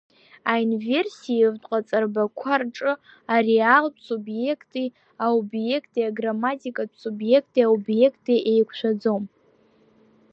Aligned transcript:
Аинверсивтә 0.51 1.65
ҟаҵарбақәа 1.69 2.53
рҿы 2.61 2.93
ареалтә 3.35 3.99
субиекти 4.07 4.83
аобиекти 5.25 6.07
аграмматикатә 6.09 6.95
субиекти 7.03 7.59
аобиекти 7.67 8.35
еиқәшәаӡом… 8.51 9.23